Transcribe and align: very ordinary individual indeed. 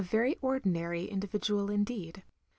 very 0.01 0.35
ordinary 0.41 1.05
individual 1.05 1.69
indeed. 1.69 2.23